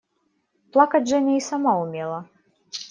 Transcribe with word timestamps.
Плакать 0.71 1.05
Женя 1.07 1.37
и 1.37 1.39
сама 1.39 1.79
умела. 1.79 2.27